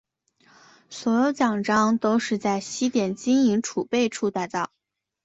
[0.89, 4.71] 所有奖章都是在西点金银储备处打造。